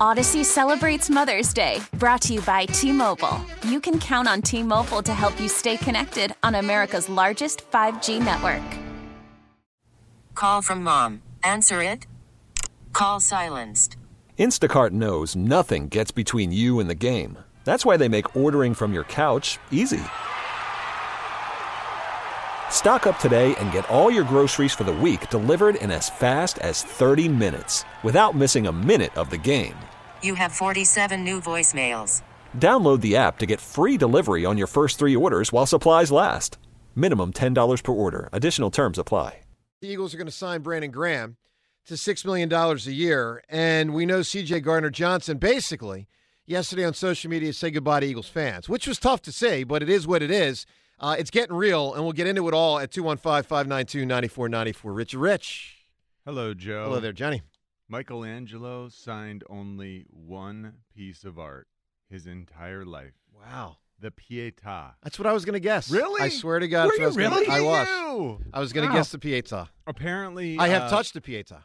[0.00, 3.40] Audacy celebrates Mother's Day, brought to you by T Mobile.
[3.64, 8.22] You can count on T Mobile to help you stay connected on America's largest 5G
[8.22, 8.62] network.
[10.34, 11.22] Call from mom.
[11.42, 12.06] Answer it.
[12.92, 13.96] Call silenced.
[14.38, 17.38] Instacart knows nothing gets between you and the game.
[17.64, 20.02] That's why they make ordering from your couch easy.
[22.70, 26.60] Stock up today and get all your groceries for the week delivered in as fast
[26.60, 29.74] as 30 minutes without missing a minute of the game.
[30.22, 32.22] You have 47 new voicemails.
[32.56, 36.58] Download the app to get free delivery on your first three orders while supplies last.
[36.94, 38.28] Minimum $10 per order.
[38.32, 39.40] Additional terms apply.
[39.82, 41.36] The Eagles are going to sign Brandon Graham
[41.84, 43.42] to $6 million a year.
[43.50, 46.06] And we know CJ Gardner Johnson basically
[46.46, 49.82] yesterday on social media said goodbye to Eagles fans, which was tough to say, but
[49.82, 50.64] it is what it is.
[50.98, 54.92] Uh, it's getting real, and we'll get into it all at 215 592 9494.
[54.92, 55.76] Rich Rich.
[56.24, 56.84] Hello, Joe.
[56.84, 57.42] Hello there, Johnny.
[57.88, 61.68] Michelangelo signed only one piece of art
[62.10, 63.12] his entire life.
[63.32, 63.76] Wow.
[63.98, 64.92] The Pietà.
[65.02, 65.90] That's what I was going to guess.
[65.90, 66.20] Really?
[66.20, 66.86] I swear to God.
[66.88, 67.46] Were you I was gonna- really?
[67.48, 67.88] I was.
[67.88, 68.40] You.
[68.52, 68.98] I was going to Wow.
[68.98, 69.68] guess the Pietà.
[69.86, 71.62] Apparently, I have uh, touched the Pietà.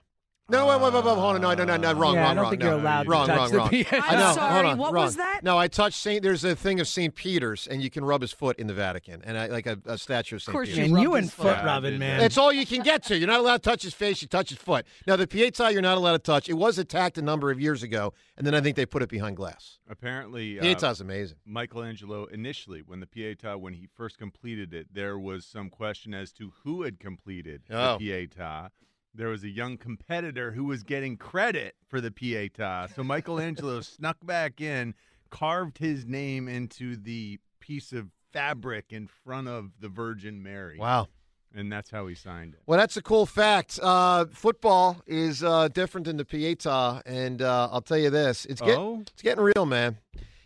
[0.52, 1.41] No, wait, wait, wait, wait, hold on.
[1.41, 1.94] No, no, no, no.
[1.94, 2.49] Wrong, Yeah, wrong, I don't wrong.
[2.52, 2.67] think no.
[2.69, 3.69] you're allowed to wrong, touch wrong, the wrong.
[3.69, 4.02] Pietà.
[4.03, 4.17] I know.
[4.17, 5.03] I'm hold sorry, on, what wrong.
[5.05, 5.44] was that?
[5.44, 6.23] No, I touched Saint.
[6.23, 9.22] There's a thing of Saint Peter's, and you can rub his foot in the Vatican,
[9.23, 10.79] and I like a, a statue of Saint course Peter.
[10.81, 11.44] you And rubbed you and foot.
[11.47, 12.17] foot Yeah, rubbing, man.
[12.17, 12.23] that.
[12.23, 13.17] That's all you can get to.
[13.17, 14.22] You're not allowed to touch his face.
[14.22, 14.85] You touch his foot.
[15.07, 16.49] Now, the Pietà, you're not allowed to touch.
[16.49, 19.09] It was attacked a number of years ago, and then I think they put it
[19.09, 19.79] behind glass.
[19.89, 21.38] Apparently, uh, Pietà's amazing.
[21.45, 26.31] Michelangelo initially, when the Pietà, when he first completed it, there was some question as
[26.33, 27.97] to who had completed Oh.
[27.97, 28.69] the Pietà.
[29.13, 32.93] There was a young competitor who was getting credit for the Pietà.
[32.95, 34.93] So Michelangelo snuck back in,
[35.29, 40.77] carved his name into the piece of fabric in front of the Virgin Mary.
[40.79, 41.07] Wow.
[41.53, 42.61] And that's how he signed it.
[42.65, 43.77] Well, that's a cool fact.
[43.83, 48.61] Uh, football is uh, different than the Pietà, and uh, I'll tell you this: it's
[48.61, 49.01] get, Oh?
[49.01, 49.97] it's getting real, man.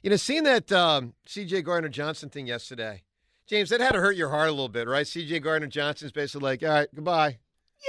[0.01, 1.61] You know, seeing that um, C.J.
[1.61, 3.03] Gardner Johnson thing yesterday,
[3.45, 5.05] James, that had to hurt your heart a little bit, right?
[5.05, 5.41] C.J.
[5.41, 7.37] Gardner Johnson's basically like, "All right, goodbye."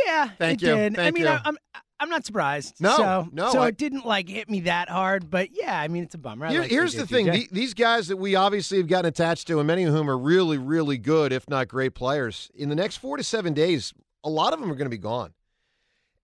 [0.07, 0.75] Yeah, Thank it you.
[0.75, 0.99] did.
[0.99, 1.29] I mean, you.
[1.29, 1.57] I, I'm
[1.99, 2.75] I'm not surprised.
[2.81, 5.89] No, so, no, So I- it didn't like hit me that hard, but yeah, I
[5.89, 6.49] mean, it's a bummer.
[6.49, 9.59] Here- like here's the thing: the, these guys that we obviously have gotten attached to,
[9.59, 12.51] and many of whom are really, really good, if not great players.
[12.55, 14.99] In the next four to seven days, a lot of them are going to be
[14.99, 15.33] gone.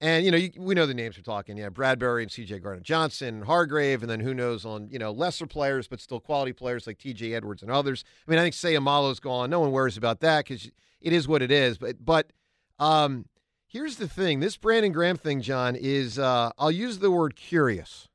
[0.03, 1.57] And you know, you, we know the names we're talking.
[1.57, 2.59] Yeah, Bradberry and C.J.
[2.59, 6.53] Gardner Johnson, Hargrave, and then who knows on you know lesser players, but still quality
[6.53, 7.33] players like T.J.
[7.35, 8.05] Edwards and others.
[8.27, 9.49] I mean, I think Seumalo's gone.
[9.49, 11.79] No one worries about that because it is what it is.
[11.79, 12.33] But but
[12.81, 13.27] um,
[13.73, 18.09] here's the thing: this Brandon Graham thing, John, is uh, I'll use the word curious.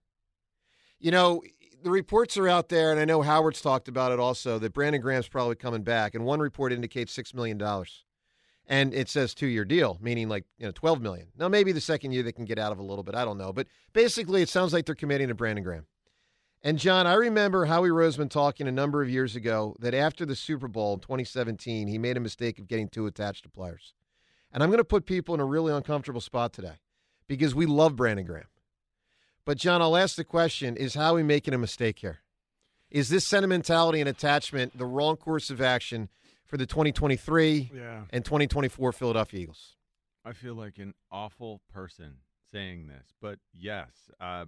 [1.00, 1.44] You know,
[1.84, 5.01] the reports are out there, and I know Howard's talked about it also that Brandon
[5.01, 8.06] Graham's probably coming back, and one report indicates six million dollars,
[8.68, 11.28] and it says two year deal, meaning like you know twelve million.
[11.38, 13.38] Now maybe the second year they can get out of a little bit, I don't
[13.38, 15.88] know, but basically it sounds like they're committing to Brandon Graham.
[16.63, 20.35] And John, I remember Howie Roseman talking a number of years ago that after the
[20.35, 23.94] Super Bowl in 2017, he made a mistake of getting too attached to players.
[24.51, 26.75] And I'm going to put people in a really uncomfortable spot today
[27.27, 28.47] because we love Brandon Graham.
[29.45, 32.19] But John, I'll ask the question: Is Howie making a mistake here?
[32.89, 36.09] Is this sentimentality and attachment the wrong course of action
[36.45, 38.03] for the 2023 Yeah.
[38.11, 39.75] and 2024 Philadelphia Eagles?
[40.23, 42.17] I feel like an awful person
[42.51, 43.89] saying this, but yes,
[44.21, 44.45] uh,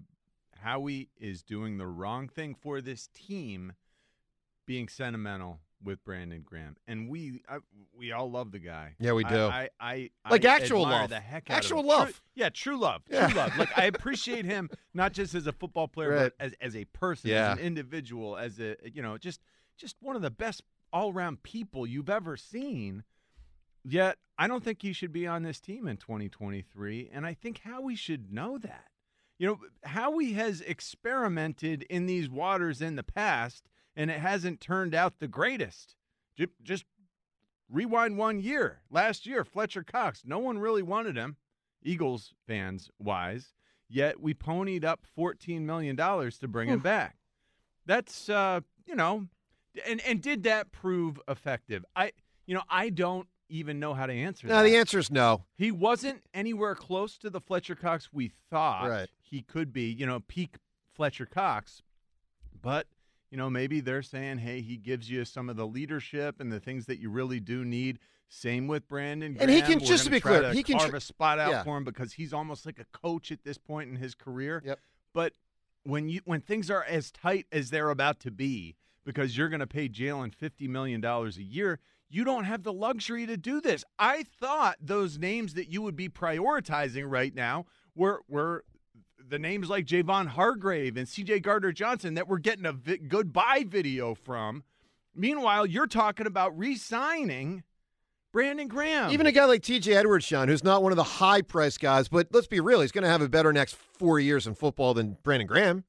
[0.61, 3.73] Howie is doing the wrong thing for this team,
[4.65, 7.59] being sentimental with Brandon Graham, and we I,
[7.97, 8.95] we all love the guy.
[8.99, 9.45] Yeah, we do.
[9.45, 11.09] I, I, I Like actual love.
[11.09, 12.07] the heck Actual love.
[12.07, 13.57] True- yeah, true love, true love.
[13.57, 16.33] Like I appreciate him not just as a football player, Right.
[16.37, 17.53] but as as a person, Yeah.
[17.53, 19.41] as an individual, as a you know, just
[19.77, 23.03] just one of the best all around people you've ever seen.
[23.85, 27.59] Yet, I don't think he should be on this team in 2023, and I think
[27.59, 28.87] Howie should know that.
[29.37, 34.95] You know, Howie has experimented in these waters in the past, and it hasn't turned
[34.95, 35.95] out the greatest.
[36.63, 36.85] Just
[37.69, 38.79] rewind one year.
[38.89, 41.35] Last year, Fletcher Cox, no one really wanted him,
[41.83, 43.53] Eagles fans wise,
[43.89, 47.17] yet we ponied up $14 million to bring him back.
[47.85, 49.27] That's, uh, you know,
[49.85, 51.83] and, and did that prove effective?
[51.93, 52.13] I,
[52.45, 54.63] you know, I don't even know how to answer No, that.
[54.63, 55.43] the answer is no.
[55.57, 59.09] He wasn't anywhere close to the Fletcher Cox we thought Right.
[59.21, 60.55] he could be, you know, peak
[60.95, 61.81] Fletcher Cox.
[62.61, 62.87] But,
[63.31, 66.59] you know, maybe they're saying, hey, he gives you some of the leadership and the
[66.59, 67.99] things that you really do need.
[68.27, 69.37] Same with Brandon.
[69.39, 71.39] And he can- We're just to be clear, to he can carve tr- a spot
[71.39, 71.63] out Yeah.
[71.63, 74.61] for him because he's almost like a coach at this point in his career.
[74.65, 74.79] Yep.
[75.13, 75.33] But
[75.83, 79.61] when you when things are as tight as they're about to be, because you're going
[79.61, 81.79] to pay Jalen fifty million dollars a year,
[82.09, 83.83] you don't have the luxury to do this.
[83.97, 87.65] I thought those names that you would be prioritizing right now
[87.95, 88.63] were were
[89.27, 91.39] the names like Javon Hargrave and C.J.
[91.41, 94.63] Gardner Johnson that we're getting a vi- goodbye video from.
[95.15, 97.63] Meanwhile, you're talking about re-signing
[98.31, 99.11] Brandon Graham.
[99.11, 102.07] Even a guy like TJ Edwards, Sean, who's not one of the high price guys,
[102.07, 104.93] but let's be real, he's going to have a better next four years in football
[104.93, 105.83] than Brandon Graham.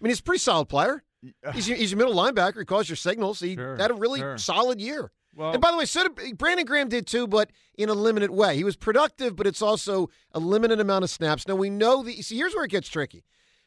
[0.00, 1.02] I mean, he's a pretty solid player.
[1.44, 2.60] Uh, he's, your- he's a middle linebacker.
[2.60, 3.40] He calls your signals.
[3.40, 4.38] He Sure, had a really sure.
[4.38, 5.10] solid year.
[5.34, 8.30] Well, and by the way, so did, Brandon Graham did too, but in a limited
[8.30, 8.56] way.
[8.56, 11.46] He was productive, but it's also a limited amount of snaps.
[11.46, 12.20] Now we know the.
[12.22, 13.24] See, here's where it gets tricky.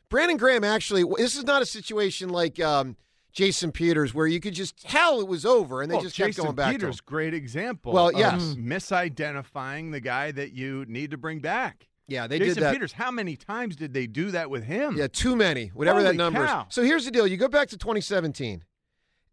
[0.09, 1.03] Brandon Graham actually.
[1.17, 2.97] This is not a situation like um,
[3.31, 6.37] Jason Peters where you could just tell it was over and they well, just kept
[6.37, 6.73] going back.
[6.73, 7.91] Peters, great example.
[7.91, 8.55] Well, of yes.
[8.55, 11.87] misidentifying the guy that you need to bring back.
[12.07, 12.73] Yeah, they Jason did that.
[12.73, 12.91] Peters.
[12.91, 14.97] How many times did they do that with him?
[14.97, 16.67] Yeah, too many, whatever that number cow.
[16.69, 16.75] is.
[16.75, 18.63] So here's the deal: you go back to 2017,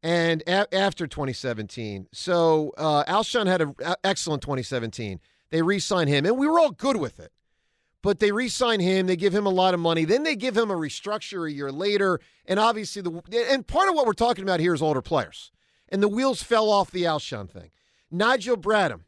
[0.03, 5.21] and a- after 2017, so uh, Alshon had an excellent 2017.
[5.51, 7.33] They re-signed him, and we were all good with it.
[8.03, 9.07] But they re-sign him.
[9.07, 10.07] They give him a lot of money.
[10.07, 13.95] Then they give him a restructure a year later, and obviously the and part of
[13.95, 15.51] what we're talking about here is older players,
[15.89, 17.71] and the wheels fell off the Alshon thing.
[18.11, 19.03] Nigel Bradham,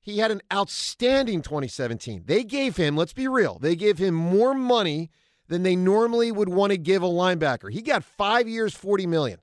[0.00, 2.24] he had an outstanding 2017.
[2.26, 5.10] They gave him, let's be real, they gave him more money
[5.48, 7.72] than they normally would want to give a linebacker.
[7.72, 9.38] He got five years, 40 million.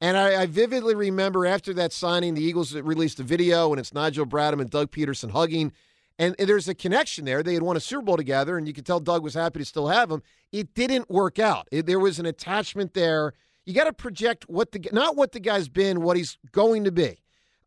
[0.00, 3.92] And I, I vividly remember after that signing, the Eagles released a video, and it's
[3.92, 5.72] Nigel Bradham and Doug Pederson hugging.
[6.20, 7.42] And there's a connection there.
[7.42, 9.64] They had won a Super Bowl together, and you could tell Doug was happy to
[9.64, 10.22] still have him.
[10.52, 11.68] It didn't work out.
[11.70, 13.34] It- there was an attachment there.
[13.64, 16.92] You got to project what the not what the guy's been, what he's going to
[16.92, 17.18] be.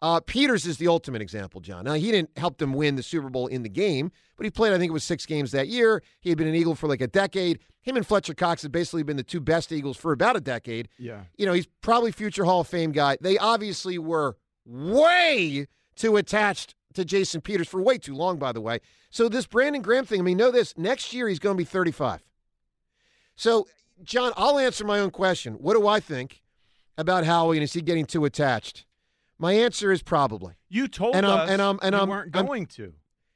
[0.01, 1.86] Uh, Peters is the ultimate example, John.
[1.86, 4.74] Now, he didn't help them win the Super Bowl in the game, but he played,
[4.74, 6.01] I think it was six games that year.
[6.21, 7.59] He had been an Eagle for like a decade.
[7.83, 10.89] Him and Fletcher Cox have basically been the two best Eagles for about a decade.
[10.98, 11.21] Yeah.
[11.38, 13.18] You know, he's probably future Hall of Fame guy.
[13.21, 18.62] They obviously were way too attached to Jason Peters for way too long, by the
[18.62, 18.80] way.
[19.12, 21.65] So, this Brandon Graham thing, I mean, know this next year he's going to be
[21.65, 22.24] 35.
[23.36, 23.68] So,
[24.03, 25.56] John, I'll answer my own question.
[25.56, 26.42] What do I think
[26.98, 28.86] about Howie and is he getting too attached?
[29.41, 30.53] My answer is probably.
[30.69, 32.93] You told And I'm- us and I'm- and you I'm- weren't I'm- going to.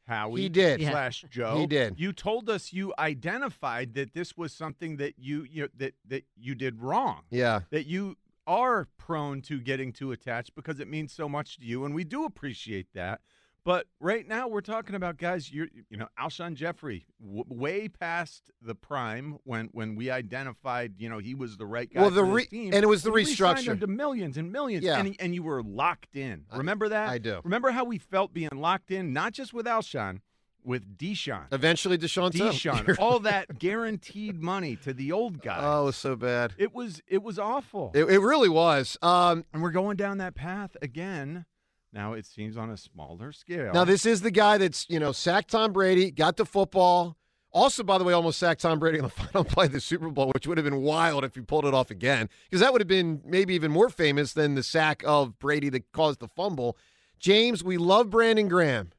[0.08, 0.80] Howie He did.
[0.80, 0.92] Yeah.
[0.92, 1.58] slash Joe.
[1.58, 2.00] He did.
[2.00, 6.54] You told us you identified that this was something that you, you that that you
[6.54, 7.24] did wrong.
[7.32, 7.62] Yeah.
[7.72, 8.16] That you
[8.46, 12.04] are prone to getting too attached because it means so much to you, and we
[12.04, 13.22] do appreciate that.
[13.66, 15.52] But right now, we're talking about guys.
[15.52, 21.10] You're, you know, Alshon Jeffery, w- way past the prime when when we identified, you
[21.10, 22.02] know, he was the right guy.
[22.02, 23.80] Well, the re- and it was the We him restructure.
[23.80, 24.86] to millions and millions.
[24.86, 25.00] Yeah.
[25.00, 26.46] and, he- and you were locked in.
[26.56, 27.10] Remember that?
[27.10, 27.42] I do.
[27.44, 30.20] Remember how we felt being locked in, not just with Alshon,
[30.64, 31.46] with DeSean.
[31.52, 35.58] Eventually, DeSean DeSean, all that guaranteed money to the old guy.
[35.60, 36.54] Oh, it was so bad.
[36.60, 37.92] It was it was awful.
[37.96, 38.96] It, it really was.
[39.02, 41.46] Um, and we're going down that path again.
[41.96, 43.72] Now it seems on a smaller scale.
[43.74, 47.16] Now, this is the guy that's, you know, sacked Tom Brady, got the football.
[47.54, 50.10] Also, by the way, almost sacked Tom Brady in the final play of the Super
[50.10, 52.82] Bowl, which would have been wild if he pulled it off again, because that would
[52.82, 56.78] have been maybe even more famous than the sack of Brady that caused the fumble.
[57.18, 58.92] James, we love Brandon Graham.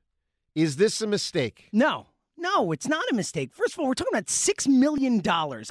[0.54, 1.68] Is this a mistake?
[1.70, 2.06] No,
[2.38, 3.52] no, it's not a mistake.
[3.52, 5.22] First of all, we're talking about $6 million.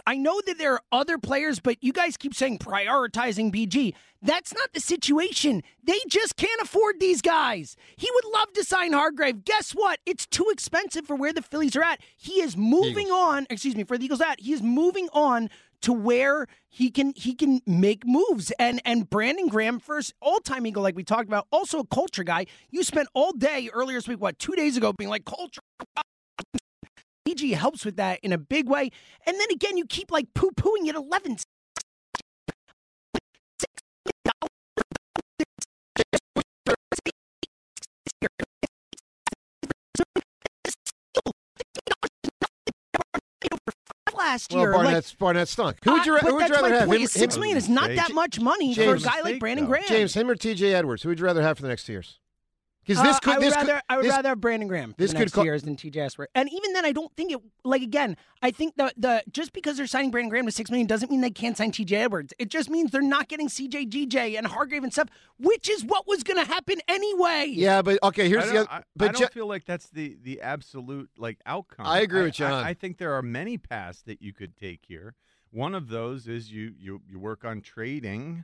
[0.07, 3.93] I know that there are other players, but you guys keep saying prioritizing BG.
[4.21, 5.61] That's not the situation.
[5.83, 7.75] They just can't afford these guys.
[7.95, 9.45] He would love to sign Hargrave.
[9.45, 9.99] Guess what?
[10.05, 12.01] It's too expensive for where the Phillies are at.
[12.17, 14.39] He is moving on, excuse me, for the Eagles at.
[14.39, 15.49] He is moving on
[15.81, 18.51] to where he can he can make moves.
[18.57, 22.23] And and Brandon Graham, first all time Eagle, like we talked about, also a culture
[22.23, 22.47] guy.
[22.71, 25.61] You spent all day earlier this week, what, two days ago, being like culture.
[27.27, 28.91] BG helps with that in a big way.
[29.25, 31.37] And then again, you keep like poo pooing at 11.
[44.17, 45.77] Last Well, year, like, Barnett's, Barnett stunk.
[45.83, 46.87] Who would you, uh, who would you rather have?
[46.87, 47.01] point.
[47.01, 49.65] Him- Six him- million is not that much money James- for a guy like Brandon.
[49.65, 49.83] Graham.
[49.87, 51.03] James, him or TJ Edwards?
[51.03, 52.19] Who would you rather have for the next two years?
[52.85, 54.67] Because this Uh, could I would this rather could, I would this- rather have Brandon
[54.67, 56.27] Graham for this the could next co- two years than TJ Esper.
[56.35, 57.39] And even then, I don't think it.
[57.63, 60.85] Like again, I think the the just because they're signing Brandon Graham to six million
[60.87, 62.33] doesn't mean they can't sign TJ Edwards.
[62.37, 66.07] It just means they're not getting CJ GJ and Hargrave and stuff, which is what
[66.07, 67.45] was going to happen anyway.
[67.49, 68.29] Yeah, but okay.
[68.29, 68.69] Here's I the other.
[68.71, 71.87] I, but I don't Je- feel like that's the the absolute like outcome.
[71.87, 72.63] I agree with I, John.
[72.63, 75.15] I, think there are many paths that you could take here.
[75.51, 78.43] One of those is you you you work on trading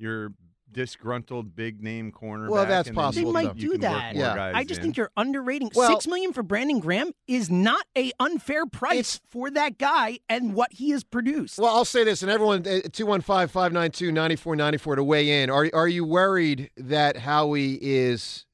[0.00, 0.32] your
[0.72, 2.50] disgruntled big name cornerback.
[2.50, 4.14] Well, that's and possible, They might do that.
[4.14, 4.52] Yeah.
[4.54, 4.84] I just in.
[4.84, 5.70] think you're underrating.
[5.74, 10.54] Well- Six million for Brandon Graham is not a unfair price for that guy and
[10.54, 11.58] what he has produced.
[11.58, 15.50] Well, I'll say this, and everyone, uh, 215 592 9494 to weigh in.
[15.50, 18.46] Are, are you worried that Howie is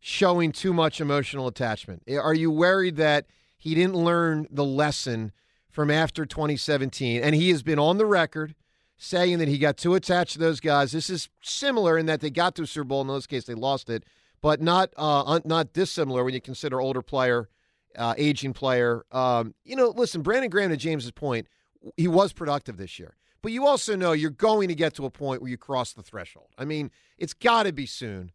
[0.00, 2.02] showing too much emotional attachment?
[2.10, 5.32] Are you worried that he didn't learn the lesson
[5.70, 8.54] from after 2017, and he has been on the record
[9.04, 10.92] saying that he got too attached to those guys.
[10.92, 13.02] This is similar in that they got to a Super Bowl.
[13.02, 14.04] In this case, they lost it,
[14.40, 17.48] but not uh, not dissimilar when you consider older player,
[17.96, 19.04] uh, aging player.
[19.12, 21.46] Um, you know, listen, Brandon Graham to James's point,
[21.96, 23.16] he was productive this year.
[23.42, 26.02] But you also know you're going to get to a point where you cross the
[26.02, 26.48] threshold.
[26.56, 28.32] I mean, it's got to be soon.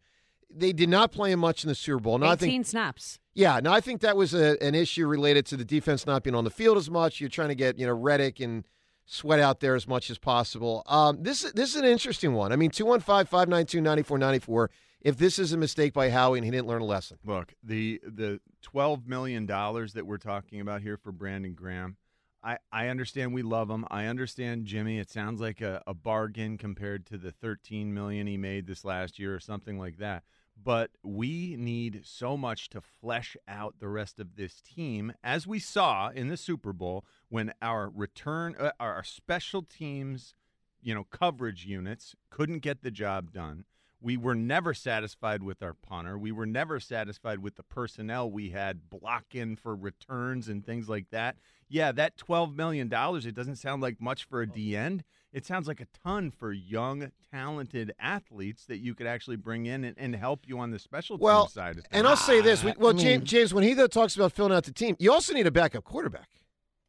[0.52, 2.18] They did not play him much in the Super Bowl.
[2.20, 3.20] Now, 18 think, snaps.
[3.34, 6.36] Yeah, no, I think that was a, an issue related to the defense not being
[6.36, 7.20] on the field as much.
[7.20, 8.66] You're trying to get you know Reddick and
[9.12, 10.84] Sweat out there as much as possible.
[10.86, 12.52] Um, this this is an interesting one.
[12.52, 14.68] I mean, 215-592-9494.
[15.02, 18.00] If this is a mistake by Howie and he didn't learn a lesson, look the
[18.06, 21.98] the twelve million dollars that we're talking about here for Brandon Graham.
[22.44, 23.84] I, I understand we love him.
[23.90, 25.00] I understand Jimmy.
[25.00, 29.18] It sounds like a, a bargain compared to the 13 million he made this last
[29.20, 30.24] year or something like that
[30.62, 35.60] but we need so much to flesh out the rest of this team, as we
[35.60, 40.36] saw in the Super Bowl when our return, uh, our special teams,
[40.82, 43.66] you know, coverage units couldn't get the job done.
[44.02, 46.18] We were never satisfied with our punter.
[46.18, 51.10] We were never satisfied with the personnel we had blocking for returns and things like
[51.12, 51.36] that.
[51.70, 54.54] Yeah, that $12 million, it doesn't sound like much for a oh.
[54.54, 59.36] D end it sounds like a ton for young, talented athletes that you could actually
[59.36, 61.78] bring in and, and help you on the special well, team side.
[61.78, 64.54] Of and I'll say this: ah, well, James, James, when he though talks about filling
[64.54, 66.30] out the team, you also need a backup quarterback.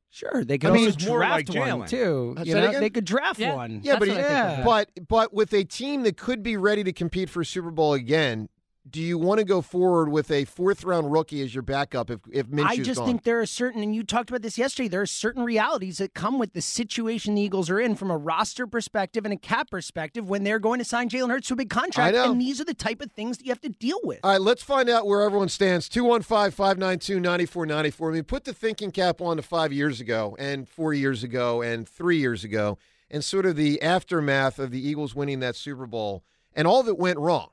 [0.09, 2.35] Sure, they could I mean, draft like one too.
[2.39, 3.55] Uh, you know, they could draft yeah.
[3.55, 3.81] one.
[3.83, 4.63] Yeah, That's but yeah.
[4.65, 7.93] but but with a team that could be ready to compete for a Super Bowl
[7.93, 8.49] again,
[8.91, 12.21] do you want to go forward with a fourth round rookie as your backup if
[12.31, 13.07] if Minshew's I just gone?
[13.07, 14.89] think there are certain, and you talked about this yesterday.
[14.89, 18.17] There are certain realities that come with the situation the Eagles are in from a
[18.17, 21.57] roster perspective and a cap perspective when they're going to sign Jalen Hurts to a
[21.57, 22.17] big contract.
[22.17, 24.21] And these are the type of things that you have to deal with.
[24.25, 25.89] All right, let's find out where everyone stands.
[25.89, 28.11] 215 592 9494.
[28.11, 31.63] I mean, put the thinking cap on to five years ago, and four years ago,
[31.63, 32.79] and three years ago,
[33.11, 36.97] and sort of the aftermath of the Eagles winning that Super Bowl and all that
[36.97, 37.51] went wrong.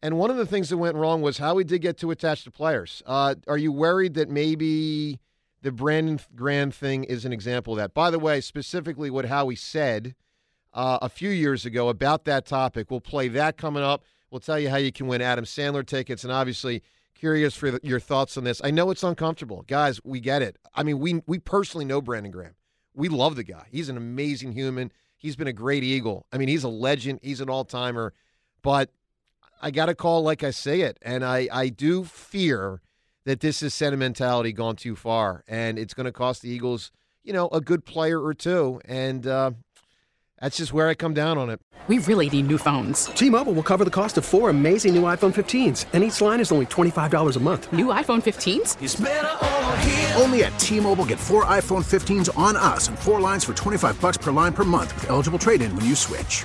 [0.00, 2.44] And one of the things that went wrong was how he did get too attached
[2.44, 3.02] to players.
[3.06, 5.18] Uh, are you worried that maybe
[5.62, 7.94] the Brandon Graham thing is an example of that?
[7.94, 10.14] By the way, specifically what Howie said
[10.72, 12.90] uh, a few years ago about that topic.
[12.90, 14.04] We'll play that coming up.
[14.30, 16.82] We'll tell you how you can win Adam Sandler tickets, and obviously
[17.14, 18.60] curious for the, your thoughts on this.
[18.62, 20.00] I know it's uncomfortable, guys.
[20.04, 20.56] We get it.
[20.74, 22.54] I mean, we we personally know Brandon Graham.
[22.94, 23.66] We love the guy.
[23.70, 24.92] He's an amazing human.
[25.16, 26.26] He's been a great Eagle.
[26.32, 27.20] I mean, he's a legend.
[27.22, 28.12] He's an all timer.
[28.62, 28.90] But
[29.60, 30.98] I got to call like I say it.
[31.02, 32.80] And I, I do fear
[33.24, 35.44] that this is sentimentality gone too far.
[35.48, 36.90] And it's going to cost the Eagles,
[37.24, 38.80] you know, a good player or two.
[38.84, 39.52] And uh,
[40.40, 41.60] that's just where I come down on it.
[41.88, 43.06] We really need new phones.
[43.06, 46.38] T Mobile will cover the cost of four amazing new iPhone 15s, and each line
[46.38, 47.72] is only $25 a month.
[47.72, 48.76] New iPhone 15s?
[50.20, 53.98] Only at T Mobile get four iPhone 15s on us and four lines for 25
[54.02, 56.44] bucks per line per month with eligible trade in when you switch.